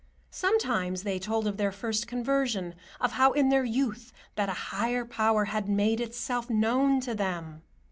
[0.31, 5.45] Sometimes they told of their first conversion, of how in their youth that higher Power
[5.45, 7.61] had made itself known to them.